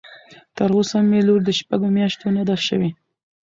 تر 0.55 0.69
اوسه 0.77 0.97
مې 1.09 1.19
لور 1.27 1.39
د 1.45 1.49
شپږ 1.59 1.81
مياشتو 1.97 2.27
نه 2.37 2.43
ده 2.47 2.55
شوى. 2.67 2.89